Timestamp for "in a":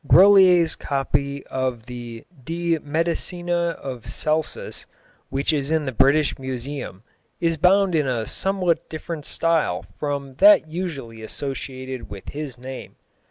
7.93-8.25